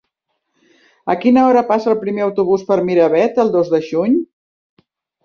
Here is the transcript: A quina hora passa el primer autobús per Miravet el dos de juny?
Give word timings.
A 1.13 1.15
quina 1.25 1.43
hora 1.49 1.61
passa 1.71 1.91
el 1.91 1.97
primer 2.05 2.23
autobús 2.29 2.63
per 2.71 2.79
Miravet 2.87 3.39
el 3.45 3.53
dos 3.57 3.71
de 3.75 3.81
juny? 3.91 4.17